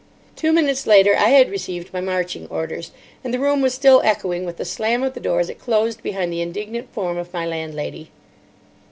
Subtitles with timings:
[0.35, 2.89] Two minutes later I had received my marching orders,
[3.23, 6.01] and the room was still echoing with the slam of the door as it closed
[6.01, 8.09] behind the indignant form of my landlady.